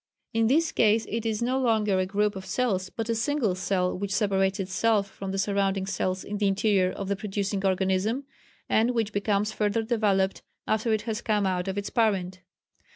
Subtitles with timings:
[0.33, 3.95] In this case it is no longer a group of cells but a single cell,
[3.95, 8.23] which separates itself from the surrounding cells in the interior of the producing organism,
[8.67, 12.39] and which becomes further developed after it has come out of its parent....